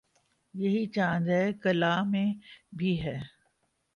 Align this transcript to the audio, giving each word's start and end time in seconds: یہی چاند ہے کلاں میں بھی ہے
یہی 0.53 0.85
چاند 0.85 1.27
ہے 1.27 1.43
کلاں 1.53 2.03
میں 2.05 2.25
بھی 2.73 2.91
ہے 3.01 3.17